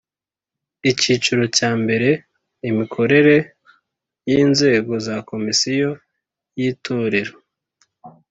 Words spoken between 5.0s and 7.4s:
za Komisiyo yitorero